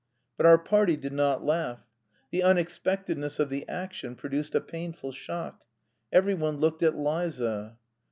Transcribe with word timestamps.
But 0.35 0.47
our 0.47 0.57
party 0.57 0.97
did 0.97 1.13
not 1.13 1.43
laugh. 1.43 1.81
The 2.31 2.41
unexpectedness 2.41 3.37
of 3.37 3.51
the 3.51 3.69
action 3.69 4.15
produced 4.15 4.55
a 4.55 4.59
painful 4.59 5.11
shock. 5.11 5.61
Every 6.11 6.33
one 6.33 6.57
looked 6.57 6.81
at 6.81 6.97
Liza. 6.97 7.77